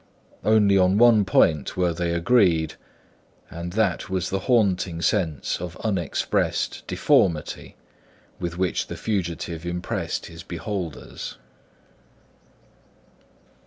Only 0.43 0.79
on 0.79 0.97
one 0.97 1.25
point 1.25 1.77
were 1.77 1.93
they 1.93 2.11
agreed; 2.11 2.73
and 3.51 3.73
that 3.73 4.09
was 4.09 4.31
the 4.31 4.39
haunting 4.49 4.99
sense 4.99 5.61
of 5.61 5.77
unexpressed 5.83 6.81
deformity 6.87 7.75
with 8.39 8.57
which 8.57 8.87
the 8.87 8.97
fugitive 8.97 9.63
impressed 9.63 10.25
his 10.25 10.41
beholders. 10.41 11.37